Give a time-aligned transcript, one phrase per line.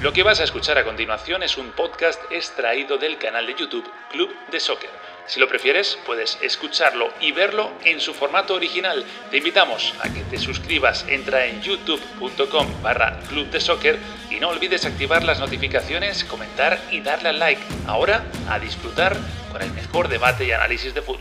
[0.00, 3.84] Lo que vas a escuchar a continuación es un podcast extraído del canal de YouTube
[4.10, 4.88] Club de Soccer.
[5.26, 9.04] Si lo prefieres, puedes escucharlo y verlo en su formato original.
[9.30, 13.98] Te invitamos a que te suscribas, entra en youtube.com barra Club de Soccer
[14.30, 17.60] y no olvides activar las notificaciones, comentar y darle al like.
[17.86, 19.14] Ahora, a disfrutar
[19.52, 21.20] con el mejor debate y análisis de fútbol.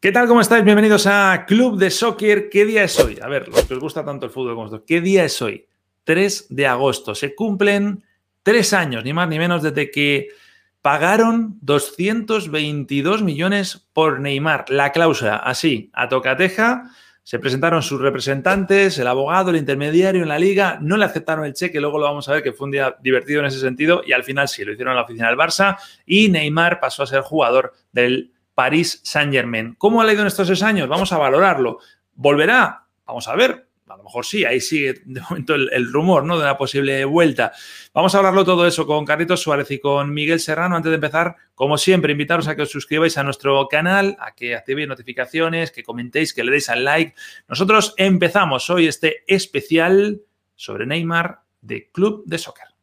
[0.00, 0.26] ¿Qué tal?
[0.26, 0.64] ¿Cómo estáis?
[0.64, 2.50] Bienvenidos a Club de Soccer.
[2.50, 3.20] ¿Qué día es hoy?
[3.22, 5.68] A ver, los que os gusta tanto el fútbol como vosotros, ¿qué día es hoy?
[6.04, 7.14] 3 de agosto.
[7.14, 8.04] Se cumplen
[8.42, 10.28] tres años, ni más ni menos, desde que
[10.82, 14.66] pagaron 222 millones por Neymar.
[14.68, 16.90] La cláusula, así, a tocateja.
[17.22, 21.54] Se presentaron sus representantes, el abogado, el intermediario en la liga, no le aceptaron el
[21.54, 24.12] cheque, luego lo vamos a ver que fue un día divertido en ese sentido y
[24.12, 27.22] al final sí, lo hicieron en la oficina del Barça y Neymar pasó a ser
[27.22, 29.74] jugador del Paris Saint-Germain.
[29.78, 30.86] ¿Cómo ha leído en estos tres años?
[30.86, 31.78] Vamos a valorarlo.
[32.14, 32.84] ¿Volverá?
[33.06, 33.63] Vamos a ver
[33.94, 36.36] a lo mejor sí, ahí sigue de momento el, rumor ¿no?
[36.36, 37.52] de una posible vuelta.
[37.92, 40.74] Vamos a hablarlo todo eso con Carlitos Suárez y con Miguel Serrano.
[40.74, 44.56] Antes de empezar, como siempre, invitaros a que os suscribáis a nuestro canal, a que
[44.56, 47.14] activéis notificaciones, que comentéis, que le deis al like.
[47.48, 50.22] Nosotros empezamos hoy este especial
[50.56, 52.73] sobre Neymar de Club de Soccer.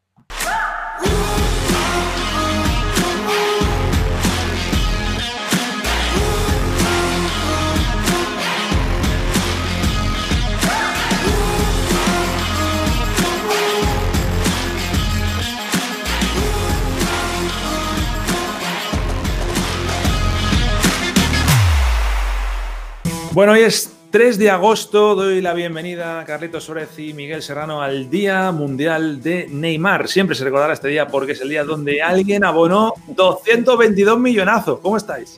[23.33, 25.15] Bueno, hoy es 3 de agosto.
[25.15, 30.09] Doy la bienvenida a Carlitos Suárez y Miguel Serrano al Día Mundial de Neymar.
[30.09, 34.79] Siempre se recordará este día porque es el día donde alguien abonó 222 millonazos.
[34.81, 35.37] ¿Cómo estáis?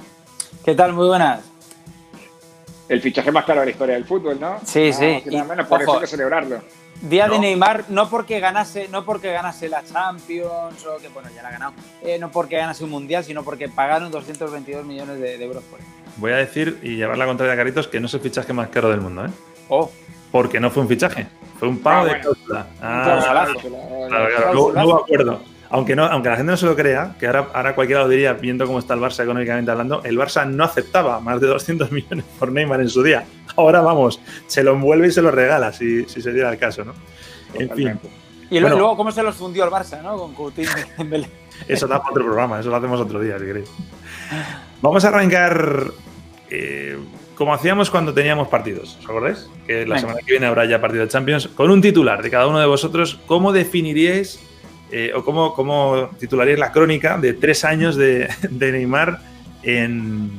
[0.65, 0.93] ¿Qué tal?
[0.93, 1.52] Muy buenas.
[2.93, 4.59] El fichaje más caro de la historia del fútbol, ¿no?
[4.65, 5.23] Sí, sí.
[5.25, 6.61] Nada menos por eso hay que celebrarlo.
[7.01, 11.41] Día de Neymar, no porque ganase, no porque ganase la Champions o que bueno, ya
[11.41, 15.37] la ha ganado, eh, no porque ganase un mundial, sino porque pagaron 222 millones de,
[15.37, 15.85] de euros por él
[16.17, 18.69] voy a decir y llevar la contraria a Caritos que no es el fichaje más
[18.69, 19.29] caro del mundo, ¿eh?
[19.69, 19.89] Oh.
[20.31, 21.27] Porque no fue un fichaje,
[21.59, 22.67] fue un pago ah, de cláusula.
[22.81, 23.55] Ah, claro,
[24.73, 24.95] claro.
[24.95, 25.41] acuerdo.
[25.73, 28.33] Aunque, no, aunque la gente no se lo crea, que ahora, ahora cualquiera lo diría,
[28.33, 32.25] viendo cómo está el Barça económicamente hablando, el Barça no aceptaba más de 200 millones
[32.37, 33.25] por Neymar en su día.
[33.55, 36.85] Ahora vamos, se lo envuelve y se lo regala, si, si se diera el caso,
[36.85, 36.93] ¿no?
[37.55, 37.99] En fin.
[38.51, 40.15] Y luego, ¿cómo se los fundió el Barça, no?
[40.15, 40.69] Con Coutinho
[41.67, 43.71] Eso da para otro programa, eso lo hacemos otro día, si queréis.
[44.79, 45.85] Vamos a arrancar
[46.51, 46.99] eh,
[47.33, 49.49] como hacíamos cuando teníamos partidos, ¿os acordáis?
[49.65, 51.47] Que la semana que viene habrá ya partido de Champions.
[51.47, 54.39] Con un titular de cada uno de vosotros, ¿cómo definiríais
[54.95, 59.21] eh, o cómo, cómo, titularíais la crónica de tres años de, Neymar
[59.63, 60.29] en,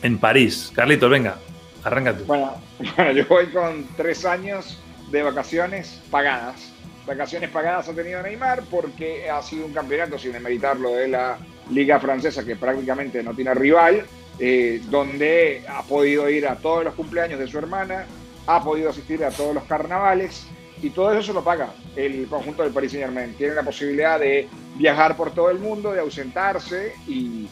[0.00, 0.70] en, París?
[0.72, 1.38] Carlitos, venga,
[1.82, 2.24] arranca tú.
[2.24, 2.54] Bueno,
[2.96, 4.80] bueno, yo voy con tres años
[5.10, 6.72] de vacaciones pagadas.
[7.04, 11.98] Vacaciones pagadas ha tenido Neymar porque ha sido un campeonato, sin demeritarlo, de la liga
[11.98, 14.06] francesa que prácticamente no tiene rival,
[14.38, 18.06] eh, donde ha podido ir a todos los cumpleaños de su hermana,
[18.46, 20.46] ha podido asistir a todos los carnavales
[20.84, 23.34] y todo eso se lo paga el conjunto del Paris Saint Germain.
[23.34, 24.46] Tiene la posibilidad de
[24.76, 27.48] viajar por todo el mundo, de ausentarse y,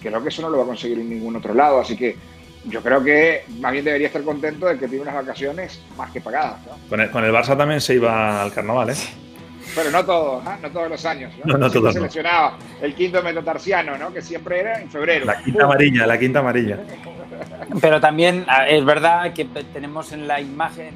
[0.00, 1.80] creo que eso no lo va a conseguir en ningún otro lado.
[1.80, 2.16] Así que
[2.64, 6.20] yo creo que más bien debería estar contento de que tiene unas vacaciones más que
[6.20, 6.56] pagadas.
[6.88, 8.96] Con, el, con el Barça también se iba al carnaval, ¿eh?
[9.74, 10.58] Pero no todos, ¿ah?
[10.60, 11.32] no todos los años.
[11.44, 11.94] No, no, todos.
[11.94, 14.12] seleccionaba el quinto metatarsiano, ¿no?
[14.12, 15.26] Que siempre era en febrero.
[15.26, 16.78] La quinta amarilla, la quinta amarilla.
[17.80, 20.94] Pero también ah, es verdad que tenemos en la imagen,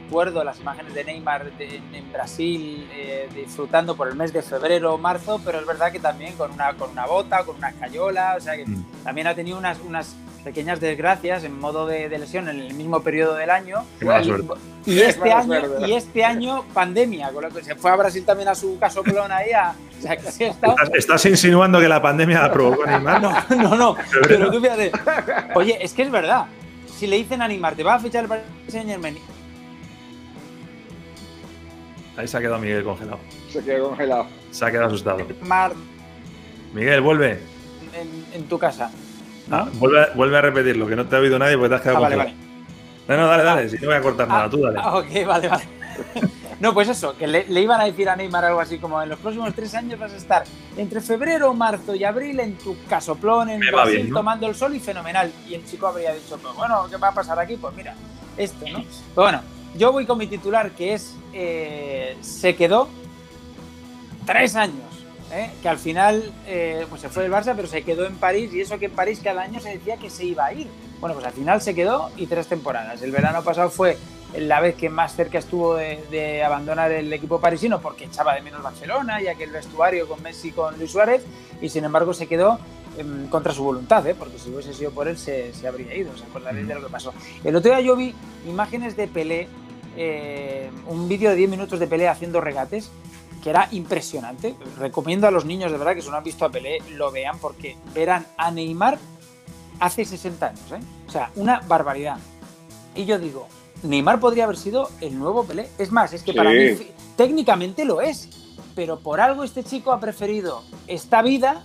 [0.00, 4.98] recuerdo, las imágenes de Neymar en Brasil eh, disfrutando por el mes de febrero o
[4.98, 8.40] marzo, pero es verdad que también con una, con una bota, con una cayola, o
[8.40, 8.84] sea que mm.
[9.04, 10.14] también ha tenido unas, unas
[10.44, 13.86] pequeñas desgracias en modo de, lesión en el mismo periodo del año.
[14.84, 18.48] y, este año y este año pandemia, con lo que se fue a Brasil también
[18.50, 19.74] a su casoplón ahí a,
[20.94, 23.22] ¿Estás, insinuando que la pandemia la provocó Neymar?
[23.22, 23.96] No, no, no.
[24.28, 24.92] Pero tú fíjate.
[25.54, 26.44] Oye, es que es verdad.
[26.98, 29.16] Si le dicen a Neymar, te va a fichar el Paris Saint Germain.
[32.16, 33.18] Ahí se ha quedado Miguel congelado.
[33.50, 34.26] Se quedó congelado.
[34.50, 35.18] Se ha quedado asustado.
[36.72, 37.40] Miguel, vuelve.
[38.34, 38.90] en tu casa.
[39.50, 42.00] Ah, vuelve, a repetirlo, que no te ha oído nadie porque te has quedado ah,
[42.00, 42.34] vale, vale.
[43.06, 44.78] No, no, dale, dale, si no voy a cortar nada, tú dale.
[44.82, 45.64] Ah, ok, vale, vale.
[46.60, 49.20] no, pues eso, que le, iban a decir a Neymar algo así como en los
[49.20, 50.44] próximos tres años vas a estar
[50.76, 55.32] entre febrero, marzo y abril en tu casoplón, en Brasil, tomando el sol y fenomenal.
[55.48, 57.56] Y el chico habría dicho, pues bueno, ¿qué va a pasar aquí?
[57.56, 57.94] Pues mira,
[58.36, 58.82] esto, ¿no?
[58.82, 59.42] Pues bueno,
[59.76, 62.88] yo voy con mi titular que es, eh, se quedó
[64.24, 64.86] tres años
[65.32, 65.50] ¿eh?
[65.62, 68.60] que al final eh, pues se fue del Barça, pero se quedó en París y
[68.60, 70.68] eso que en París cada año se decía que se iba a ir.
[71.00, 73.02] Bueno, pues al final se quedó y tres temporadas.
[73.02, 73.98] El verano pasado fue
[74.36, 78.62] la vez que más cerca estuvo de, abandonar el equipo parisino porque echaba de menos
[78.62, 81.22] Barcelona y aquel vestuario con Messi con Luis Suárez
[81.60, 82.58] y sin embargo se quedó
[82.98, 84.14] em, contra su voluntad, ¿eh?
[84.14, 87.14] porque si hubiese sido por él se, habría ido, se acordaréis de lo que pasó.
[87.44, 88.14] El otro día yo vi
[88.46, 89.48] imágenes de Pelé,
[89.96, 92.90] eh, un vídeo de 10 minutos de Pelé haciendo regates
[93.42, 94.56] que era impresionante.
[94.78, 97.38] Recomiendo a los niños, de verdad, que si no han visto a Pelé, lo vean
[97.38, 98.98] porque verán a Neymar
[99.78, 100.80] hace 60 años, ¿eh?
[101.06, 102.18] O sea, una barbaridad.
[102.96, 103.46] Y yo digo,
[103.82, 105.68] Neymar podría haber sido el nuevo Pelé.
[105.78, 106.76] Es más, es que para mí
[107.16, 108.28] técnicamente lo es.
[108.74, 111.64] Pero por algo este chico ha preferido esta vida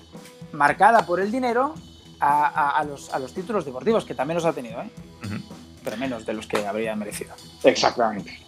[0.51, 1.73] marcada por el dinero
[2.19, 4.89] a, los, a los, títulos deportivos, que también los ha tenido, ¿eh?
[5.83, 7.33] Pero menos de los que habría merecido.
[7.63, 8.39] Exactamente.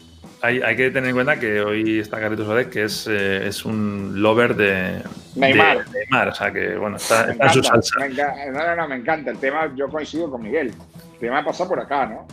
[0.41, 3.63] Hay, hay, que tener en cuenta que hoy está Carlitos Suárez, que es, eh, es
[3.63, 5.01] un lover de
[5.35, 5.85] Neymar.
[5.89, 6.27] Neymar.
[6.27, 7.97] O sea que, bueno, está, en su salsa.
[7.99, 9.31] Me encanta, no, no, no, me encanta.
[9.31, 10.73] El tema, yo coincido con Miguel.
[11.13, 12.27] El tema pasa por acá, ¿no?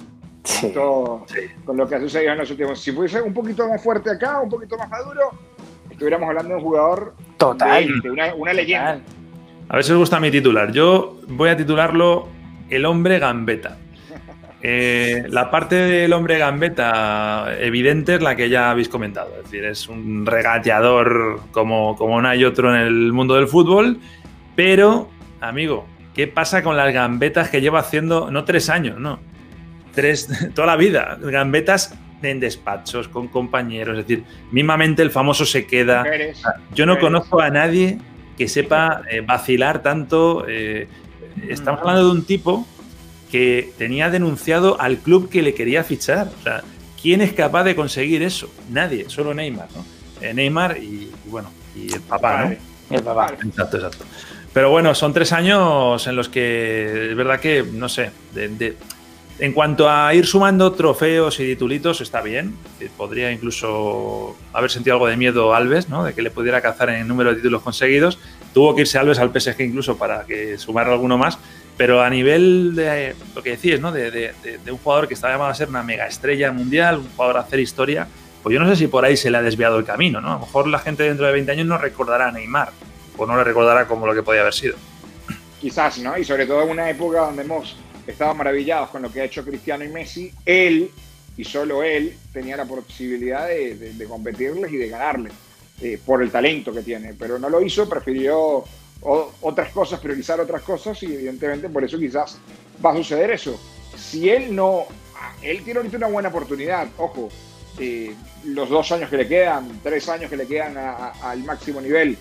[1.64, 2.81] con lo que ha sucedido en los últimos.
[2.81, 5.31] Si fuese un poquito más fuerte acá, un poquito más maduro,
[5.91, 9.00] estuviéramos hablando de un jugador total, de, una, leyenda.
[9.69, 10.73] A ver si os gusta mi titular.
[10.73, 12.29] Yo voy a titularlo
[12.69, 13.76] El hombre gambeta.
[14.62, 19.30] Eh, la parte del hombre gambeta evidente es la que ya habéis comentado.
[19.38, 23.98] Es decir, es un regateador como, como no hay otro en el mundo del fútbol.
[24.56, 25.08] Pero,
[25.40, 29.18] amigo, ¿qué pasa con las gambetas que lleva haciendo, no tres años, no?
[29.94, 35.66] tres, toda la vida, gambetas en despachos, con compañeros, es decir, mismamente el famoso se
[35.66, 36.04] queda.
[36.74, 37.98] Yo no conozco a nadie
[38.36, 40.44] que sepa eh, vacilar tanto.
[40.46, 40.86] Eh,
[41.48, 42.66] estamos hablando de un tipo
[43.30, 46.30] que tenía denunciado al club que le quería fichar.
[46.40, 46.62] O sea,
[47.00, 48.50] ¿quién es capaz de conseguir eso?
[48.70, 49.84] Nadie, solo Neymar, ¿no?
[50.20, 52.96] Eh, Neymar y, bueno, y el papá, ¿no?
[52.96, 53.34] El papá.
[53.44, 54.04] Exacto, exacto.
[54.52, 58.76] Pero bueno, son tres años en los que es verdad que, no sé, de
[59.40, 62.54] en cuanto a ir sumando trofeos y titulitos, está bien.
[62.98, 66.04] Podría incluso haber sentido algo de miedo Alves, ¿no?
[66.04, 68.18] De que le pudiera cazar en el número de títulos conseguidos.
[68.52, 71.38] Tuvo que irse Alves al PSG incluso para que sumara alguno más.
[71.80, 73.90] Pero a nivel de lo que decís, ¿no?
[73.90, 74.34] De,
[74.70, 77.58] un jugador que está llamado a ser una mega estrella mundial, un jugador a hacer
[77.58, 78.06] historia,
[78.42, 80.28] pues yo no sé si por ahí se le ha desviado el camino, ¿no?
[80.28, 82.68] A lo mejor la gente dentro de 20 años no recordará a Neymar,
[83.16, 84.76] o no le recordará como lo que podía haber sido.
[85.58, 86.18] Quizás, ¿no?
[86.18, 89.42] Y sobre todo en una época donde hemos estaban maravillados con lo que ha hecho
[89.42, 90.90] Cristiano y Messi, él
[91.34, 95.32] y solo él tenía la posibilidad de, competirles y de ganarles
[95.80, 98.66] eh, por el talento que tiene, pero no lo hizo, prefirió
[99.02, 102.38] otras cosas, priorizar otras cosas y evidentemente por eso quizás
[102.85, 103.58] va a suceder eso.
[103.97, 104.85] Si él no,
[105.43, 107.29] él tiene ahorita una buena oportunidad, ojo,
[107.79, 108.14] eh,
[108.44, 112.17] los dos años que le quedan, tres años que le quedan al máximo nivel,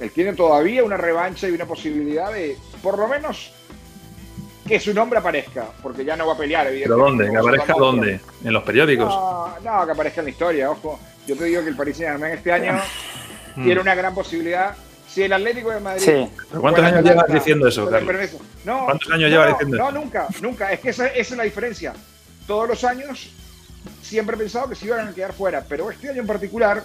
[0.00, 3.52] él tiene todavía una revancha y una posibilidad de, por lo menos,
[4.66, 6.94] que su nombre aparezca, porque ya no va a pelear, evidentemente.
[6.94, 7.30] ¿Pero dónde?
[7.30, 8.20] ¿Que aparezca dónde?
[8.44, 9.08] ¿En los periódicos?
[9.64, 11.00] No, que aparezca en la historia, ojo.
[11.26, 12.80] Yo te digo que el Paris Saint-Germain este año
[13.56, 13.64] hmm.
[13.64, 14.76] tiene una gran posibilidad.
[15.08, 16.02] Si el Atlético de Madrid.
[16.04, 16.56] Sí.
[16.60, 18.30] ¿Cuántos años llevas diciendo eso, Carlos?
[18.64, 19.84] No, ¿Cuántos años llevas diciendo eso?
[19.84, 20.72] No, nunca, nunca.
[20.72, 21.94] Es que esa, esa, es la diferencia.
[22.46, 23.30] Todos los años
[24.02, 26.84] siempre he pensado que se iban a quedar fuera, pero este año en particular,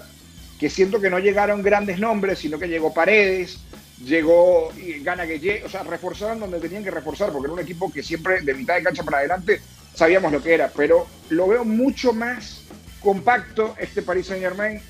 [0.59, 3.59] que siento que no llegaron grandes nombres, sino que llegó Paredes,
[4.03, 7.91] llegó y gana que o sea, reforzaron donde tenían que reforzar, porque era un equipo
[7.91, 9.61] que siempre de mitad de cancha para adelante
[9.93, 12.63] sabíamos lo que era, pero lo veo mucho más
[12.99, 14.81] compacto este Paris Saint Germain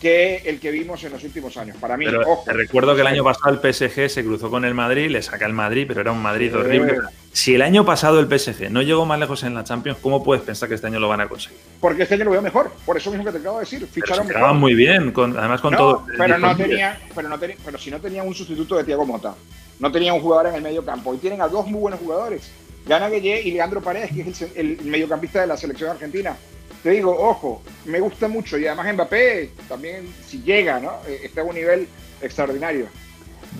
[0.00, 1.76] que el que vimos en los últimos años.
[1.78, 5.10] Para mí, te recuerdo que el año pasado el PSG se cruzó con el Madrid,
[5.10, 6.98] le saca el Madrid, pero era un Madrid horrible.
[7.32, 10.42] Si el año pasado el PSG no llegó más lejos en la Champions, ¿cómo puedes
[10.42, 11.58] pensar que este año lo van a conseguir?
[11.80, 13.86] Porque este año lo veo mejor, por eso mismo que te acabo de decir.
[13.86, 16.06] Ficharon pero muy bien, además con todo.
[16.16, 19.34] Pero, no tenía, pero, no tenía, pero si no tenía un sustituto de Thiago Mota,
[19.78, 22.50] no tenía un jugador en el medio campo, y tienen a dos muy buenos jugadores,
[22.86, 26.36] Gana Gueye y Leandro Paredes, que es el, el mediocampista de la selección argentina
[26.82, 30.92] te digo, ojo, me gusta mucho y además Mbappé también, si llega, ¿no?
[31.06, 31.88] Eh, está a un nivel
[32.22, 32.86] extraordinario.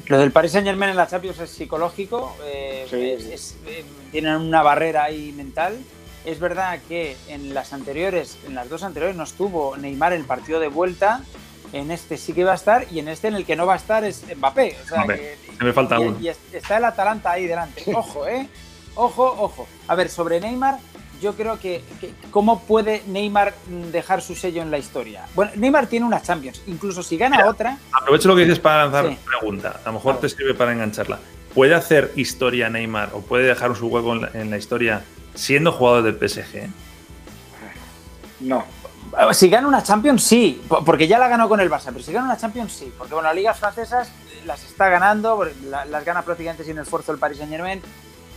[0.06, 5.04] Lo del Paris Saint Germain en la Champions es psicológico, eh, eh, tienen una barrera
[5.04, 5.76] ahí mental.
[6.24, 10.26] Es verdad que en las anteriores, en las dos anteriores no estuvo Neymar en el
[10.26, 11.22] partido de vuelta,
[11.72, 13.74] en este sí que va a estar y en este en el que no va
[13.74, 14.76] a estar es Mbappé.
[14.84, 16.18] O sea, me falta uno.
[16.20, 17.84] Y está el Atalanta ahí delante.
[17.94, 18.48] Ojo, ¿eh?
[18.96, 19.68] Ojo, ojo.
[19.86, 20.78] A ver, sobre Neymar,
[21.20, 21.82] yo creo que,
[22.30, 23.54] ¿cómo puede Neymar
[23.92, 25.26] dejar su sello en la historia?
[25.34, 27.78] Bueno, Neymar tiene una Champions, incluso si gana otra.
[27.92, 29.80] Aprovecho lo que dices para lanzar una pregunta.
[29.84, 31.18] A lo mejor te sirve para engancharla.
[31.54, 35.02] ¿Puede hacer historia Neymar o puede dejar su hueco en la, historia
[35.34, 36.68] siendo jugador del PSG?
[38.40, 38.64] No.
[39.32, 42.26] Si gana una Champions, sí, porque ya la ganó con el Barça, pero si gana
[42.26, 44.12] una Champions, sí, porque bueno, las ligas francesas
[44.46, 47.82] las está ganando, las gana prácticamente sin esfuerzo el Paris Saint Germain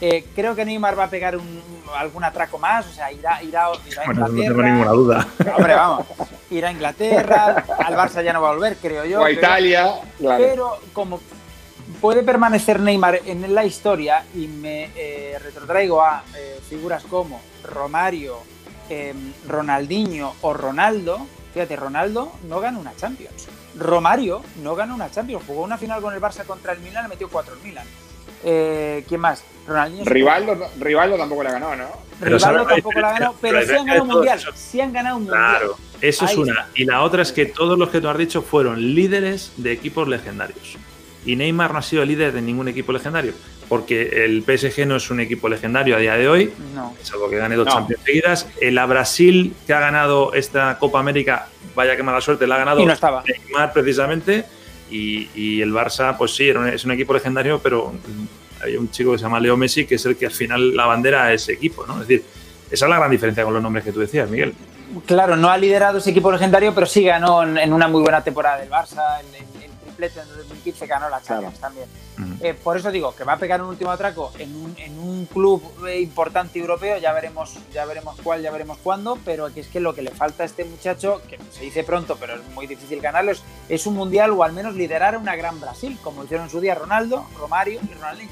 [0.05, 1.63] Eh, creo que Neymar va a pegar un,
[1.95, 4.53] algún atraco más, o sea, irá, irá, irá a Bueno, no Inglaterra.
[4.55, 5.27] tengo ninguna duda.
[5.55, 6.05] Hombre, vamos,
[6.51, 9.19] irá a Inglaterra, al Barça ya no va a volver, creo yo.
[9.19, 10.43] O a pero- Italia, claro.
[10.43, 11.22] Pero como
[12.01, 18.39] puede permanecer Neymar en la historia y me eh, retrotraigo a eh, figuras como Romario,
[18.89, 19.13] eh,
[19.48, 23.48] Ronaldinho o Ronaldo, fíjate, Ronaldo no gana una Champions.
[23.77, 27.10] Romario no gana una Champions, jugó una final con el Barça contra el Milan, le
[27.10, 27.86] metió 4 al Milan.
[28.43, 29.43] Eh, ¿Quién más?
[29.67, 30.03] Ronaldinho.
[30.05, 31.85] Rivaldo, Rivaldo tampoco la ganó, ¿no?
[32.19, 34.38] Pero ¿sabes Rivaldo la tampoco la ganó, pero La sí han ganado un mundial.
[34.39, 35.50] eso- Sí han ganado un mundial.
[35.50, 36.51] Claro, eso es Ahí una.
[36.51, 36.67] está.
[36.75, 40.07] Y la otra es que todos los que tú has dicho fueron líderes de equipos
[40.07, 40.77] legendarios.
[41.25, 43.33] Y Neymar no ha sido líder de ningún equipo legendario,
[43.69, 46.93] porque el PSG no es un equipo legendario a día de hoy, No.
[47.01, 47.71] salvo que gane dos No.
[47.73, 48.47] Champions seguidas.
[48.59, 52.57] El a Brasil, que ha ganado esta Copa América, vaya que mala suerte, la ha
[52.57, 53.23] ganado Y no estaba.
[53.23, 54.43] Neymar precisamente.
[54.89, 57.93] Y, el Barça, pues sí, es un equipo legendario, pero
[58.63, 60.85] hay un chico que se llama Leo Messi, que es el que al final la
[60.85, 61.93] bandera a ese equipo, ¿no?
[62.01, 62.23] Es decir,
[62.69, 64.53] esa es la gran diferencia con los nombres que tú decías, Miguel.
[65.05, 68.59] Claro, no ha liderado ese equipo legendario, pero sí ganó en, una muy buena temporada
[68.59, 69.21] del Barça,
[69.93, 71.88] triplete en 2015 ganó la Champions también.
[72.17, 72.45] Ujú.
[72.45, 75.25] Eh, por eso digo que va a pegar un último atraco en un, en un
[75.25, 79.67] club eh, importante europeo, ya veremos, ya veremos cuál, ya veremos cuándo, pero que es
[79.67, 82.67] que lo que le falta a este muchacho, que se dice pronto, pero es muy
[82.67, 86.45] difícil ganarlo, es, es un mundial o al menos liderar una gran Brasil, como hicieron
[86.45, 88.31] en su día Ronaldo, Romario y Ronaldinho.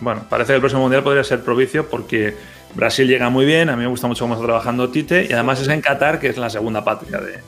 [0.00, 2.36] Bueno, parece que el próximo mundial podría ser propicio porque
[2.74, 5.60] Brasil llega muy bien, a mí me gusta mucho cómo está trabajando Tite y además
[5.60, 7.40] es en Qatar, que es la segunda patria de,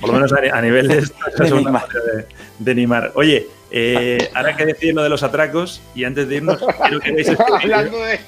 [0.00, 1.06] por lo menos a, a nivel de, De
[1.72, 2.26] patria de,
[2.58, 3.12] de Neymar.
[3.14, 7.12] Oye, eh, ahora que decir lo de los atracos y antes de irnos, quiero que
[7.12, 7.42] veáis este.
[7.62, 8.20] Hablando de.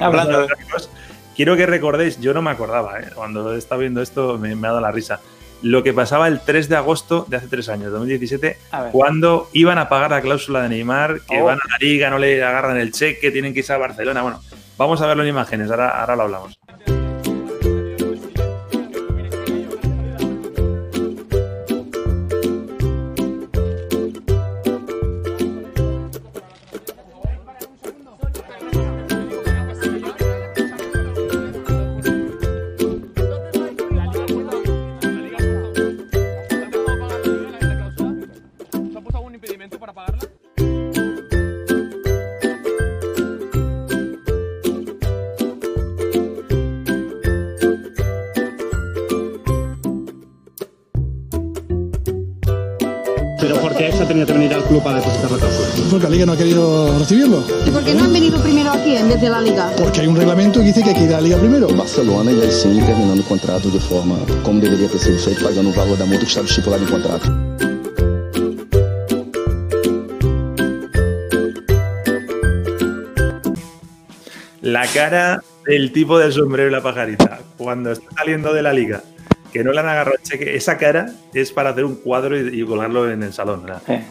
[0.00, 0.90] Hablando de- atracos,
[1.36, 3.06] quiero que recordéis, yo no me acordaba, ¿eh?
[3.14, 5.20] cuando estaba viendo esto me, me ha dado la risa,
[5.62, 8.92] lo que pasaba el 3 de agosto de hace tres años, 2017, A ver.
[8.92, 11.44] cuando iban a pagar la cláusula de Neymar, que Oh.
[11.44, 14.22] van a la liga, no le agarran el cheque, tienen que irse a Barcelona.
[14.22, 14.42] Bueno,
[14.76, 16.58] vamos a verlo en imágenes, ahora, ahora lo hablamos.
[55.92, 57.44] Porque la liga no ha querido recibirlo.
[57.66, 59.70] ¿Y por qué no han venido primero aquí en vez de la liga?
[59.76, 61.68] Porque hay un reglamento que dice que hay que ir a la liga primero.
[61.68, 65.72] Barcelona aí sim terminando o contrato de forma como deveria ter sido feito, pagando o
[65.74, 67.28] valor da multa que estava estipulado em contrato.
[74.62, 79.02] La cara del tipo del sombrero y la pajarita, cuando está saliendo de la liga,
[79.52, 82.62] que no le han agarrado el cheque, esa cara es para hacer un cuadro y,
[82.62, 83.64] y colgarlo en el salón.
[83.64, 83.82] ¿verdad?
[83.88, 84.02] Eh.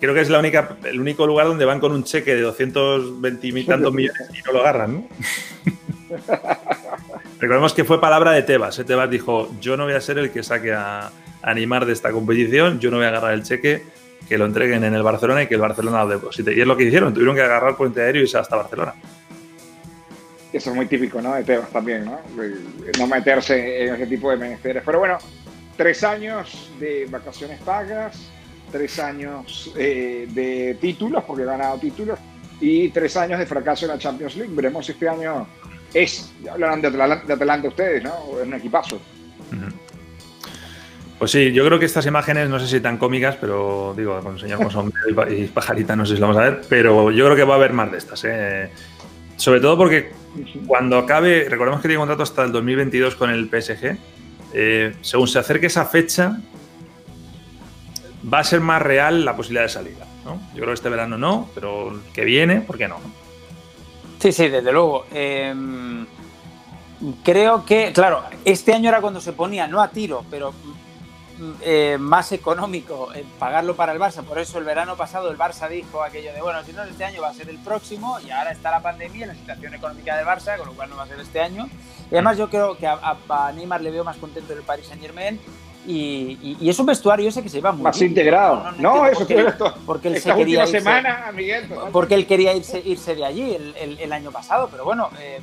[0.00, 3.46] Creo que es la única, el único lugar donde van con un cheque de 220
[3.46, 5.08] y tantos millones y no lo agarran, ¿no?
[7.40, 8.78] Recordemos que fue palabra de Tebas.
[8.78, 8.84] ¿eh?
[8.84, 11.10] Tebas dijo, yo no voy a ser el que saque a,
[11.42, 13.84] a Neymar de esta competición, yo no voy a agarrar el cheque,
[14.28, 16.54] que lo entreguen en el Barcelona y que el Barcelona lo deposite.
[16.54, 18.94] Y es lo que hicieron, tuvieron que agarrar puente aéreo y irse hasta Barcelona.
[20.52, 21.34] Eso es muy típico, ¿no?
[21.34, 22.20] De Tebas también, ¿no?
[22.98, 24.82] No meterse en ese tipo de menesteres.
[24.84, 25.18] Pero bueno,
[25.76, 28.30] tres años de vacaciones pagas,
[28.70, 32.18] tres años eh, de títulos, porque ha ganado títulos,
[32.60, 34.52] y tres años de fracaso en la Champions League.
[34.54, 35.46] Veremos si este año
[35.92, 38.40] es, ya hablarán de Atalanta, de Atalanta ustedes, ¿no?
[38.40, 39.00] Es un equipazo.
[41.18, 44.38] Pues sí, yo creo que estas imágenes, no sé si tan cómicas, pero digo, con
[44.38, 44.92] señor con
[45.30, 47.56] y pajarita, no sé si lo vamos a ver, pero yo creo que va a
[47.56, 48.22] haber más de estas.
[48.24, 48.70] ¿eh?
[49.36, 50.12] Sobre todo porque
[50.66, 53.96] cuando acabe, recordemos que tiene contrato hasta el 2022 con el PSG,
[54.52, 56.38] eh, según se acerque esa fecha,
[58.32, 60.06] va a ser más real la posibilidad de salida.
[60.24, 60.36] ¿no?
[60.50, 62.96] Yo creo que este verano no, pero que viene, ¿por qué no?
[64.18, 65.06] Sí, sí, desde luego.
[65.12, 65.54] Eh,
[67.24, 71.96] creo que, claro, este año era cuando se ponía, no a tiro, pero mm, eh,
[72.00, 74.22] más económico eh, pagarlo para el Barça.
[74.24, 77.04] Por eso el verano pasado el Barça dijo aquello de, bueno, si no es este
[77.04, 80.26] año va a ser el próximo y ahora está la pandemia, la situación económica del
[80.26, 81.68] Barça, con lo cual no va a ser este año.
[82.10, 84.64] Y además yo creo que a, a- a Neymar le veo más contento en el
[84.64, 85.38] Paris Saint Germain.
[85.86, 88.10] Y, y- y es un vestuario ese que se va muy Más bien.
[88.10, 88.56] integrado.
[88.56, 89.74] No, no No, entiendo eso por qué- fue esto.
[89.86, 91.68] porque él se quería irse- semana, Miguel.
[91.68, 91.88] total.
[91.92, 95.40] porque él quería irse, irse de allí el, el- el año pasado, pero bueno, eh,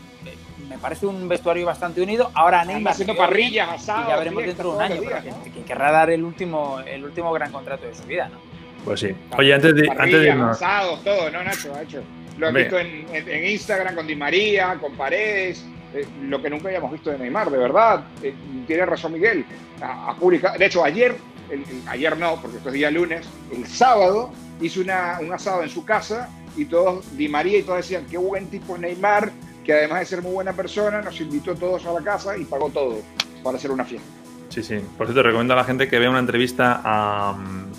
[0.69, 2.29] me parece un vestuario bastante unido.
[2.33, 4.05] Ahora Anda Neymar haciendo parrillas, asados.
[4.05, 5.17] y ya veremos dentro de un año, pero
[5.53, 8.37] que, querrá dar el último, el último gran contrato de su vida, ¿no?
[8.83, 9.09] Pues sí.
[9.37, 11.71] Oye, antes de, antes de irnos, asados, todo, ¿no, Nacho?
[11.73, 12.01] Nacho?
[12.37, 12.63] Lo has Hombre.
[12.63, 16.91] visto en, en- en Instagram con Di María, con Paredes, eh, lo que nunca habíamos
[16.91, 18.03] visto de Neymar, de verdad.
[18.21, 18.33] Eh,
[18.67, 19.45] tiene razón Miguel.
[19.81, 21.15] Ha, ha publicado, de hecho, ayer,
[21.49, 24.31] el- el- ayer no, porque esto es día lunes, el sábado
[24.61, 28.17] hizo una, un asado en su casa y todos, Di María y todos decían, qué
[28.17, 29.31] buen tipo es Neymar,
[29.63, 32.43] que además de ser muy buena persona, nos invitó a todos a la casa y
[32.45, 32.99] pagó todo
[33.43, 34.07] para hacer una fiesta.
[34.49, 34.79] Sí, sí.
[34.97, 37.71] Por cierto, recomiendo a la gente que vea una entrevista a, mm,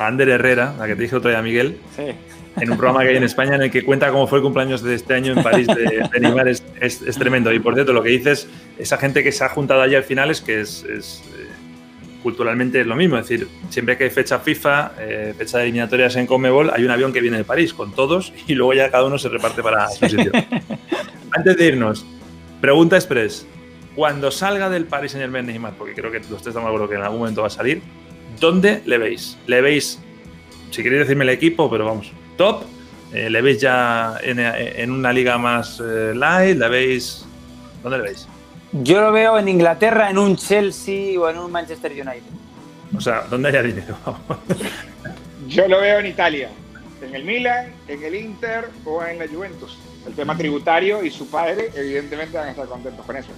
[0.00, 2.14] a Ander Herrera, la que te dije otro día, Miguel, Sí.
[2.56, 4.82] En un programa que hay en España en el que cuenta cómo fue el cumpleaños
[4.82, 6.48] de este año en París de, de Neymar.
[6.48, 7.52] Es, es- es tremendo.
[7.52, 10.30] Y por cierto, lo que dices, esa gente que se ha juntado allí al final
[10.30, 11.46] es que es, es, eh,
[12.22, 13.16] culturalmente es lo mismo.
[13.18, 16.90] Es decir, siempre que hay fecha FIFA, eh, fecha de eliminatorias en Comebol, hay un
[16.90, 19.88] avión que viene de París con todos y luego ya cada uno se reparte para
[19.88, 20.32] su sitio.
[21.32, 22.04] Antes de irnos,
[22.60, 23.46] pregunta express.
[23.94, 26.88] Cuando salga del Paris Saint Germain Neymar, porque creo que los tres estamos de acuerdo
[26.88, 27.82] que en algún momento va a salir,
[28.38, 29.36] ¿dónde le veis?
[29.48, 29.98] ¿Le veis,
[30.70, 32.62] si queréis decirme el equipo, pero vamos, top?
[33.12, 36.56] Eh, ¿Le veis ya en, en una liga más eh, light?
[36.56, 37.26] ¿Le veis?
[37.82, 38.26] ¿Dónde le veis?
[38.72, 42.32] Yo lo veo en Inglaterra, en un Chelsea o en un Manchester United.
[42.96, 43.96] O sea, ¿dónde haya dinero?
[45.48, 46.50] Yo lo veo en Italia,
[47.02, 49.78] en el Milan, en el Inter o en la Juventus.
[50.06, 53.30] El tema tributario y su padre, evidentemente, van a estar contentos con eso.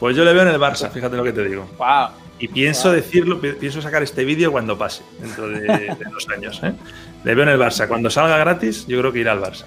[0.00, 1.68] Pues yo le veo en el Barça, fíjate lo que te digo.
[1.78, 2.08] Wow.
[2.40, 6.58] Y pienso decirlo, pi- pienso sacar este vídeo cuando pase, dentro de, de dos años.
[6.64, 6.72] ¿eh?
[7.22, 7.86] Le veo en el Barça.
[7.86, 9.66] Cuando salga gratis, yo creo que irá al Barça.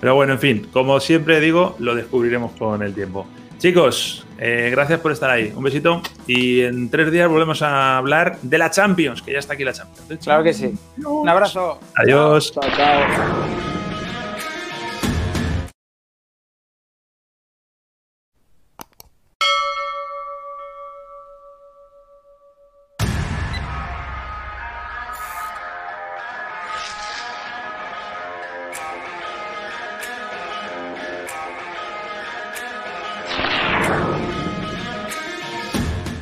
[0.00, 3.26] Pero bueno, en fin, como siempre digo, lo descubriremos con el tiempo.
[3.58, 5.52] Chicos, eh, gracias por estar ahí.
[5.56, 6.02] Un besito.
[6.26, 9.72] Y en tres días volvemos a hablar de la Champions, que ya está aquí la
[9.72, 10.22] Champions.
[10.22, 10.72] Claro que sí.
[11.04, 11.80] Un abrazo.
[11.96, 12.52] Adiós.
[12.52, 13.73] Chao, chao.